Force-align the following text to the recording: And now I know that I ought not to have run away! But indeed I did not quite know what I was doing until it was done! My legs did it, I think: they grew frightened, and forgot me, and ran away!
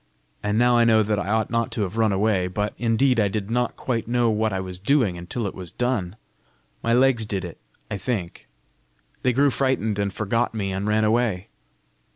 And 0.41 0.57
now 0.57 0.77
I 0.77 0.83
know 0.83 1.03
that 1.03 1.19
I 1.19 1.27
ought 1.29 1.51
not 1.51 1.69
to 1.73 1.83
have 1.83 1.95
run 1.95 2.11
away! 2.11 2.47
But 2.47 2.73
indeed 2.79 3.19
I 3.19 3.27
did 3.27 3.51
not 3.51 3.75
quite 3.75 4.07
know 4.07 4.31
what 4.31 4.51
I 4.51 4.59
was 4.59 4.79
doing 4.79 5.15
until 5.15 5.45
it 5.45 5.53
was 5.53 5.71
done! 5.71 6.15
My 6.81 6.91
legs 6.91 7.27
did 7.27 7.45
it, 7.45 7.59
I 7.91 7.99
think: 7.99 8.47
they 9.21 9.31
grew 9.31 9.51
frightened, 9.51 9.99
and 9.99 10.11
forgot 10.11 10.55
me, 10.55 10.71
and 10.71 10.87
ran 10.87 11.03
away! 11.03 11.49